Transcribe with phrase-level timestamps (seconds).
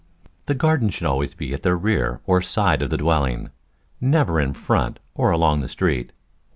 [0.47, 3.51] The garden should always be at the rear or side of the dwelling,
[4.01, 6.11] never in front or along the street.